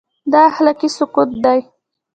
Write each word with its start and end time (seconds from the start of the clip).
دا 0.31 0.41
اخلاقي 0.51 0.89
سقوط 0.97 1.29
دی. 1.43 1.59